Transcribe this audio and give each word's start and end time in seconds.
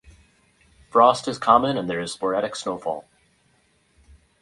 Frost 0.89 1.27
is 1.27 1.37
common 1.37 1.77
and 1.77 1.87
there 1.87 1.99
is 1.99 2.11
sporadic 2.13 2.55
snowfall. 2.55 3.05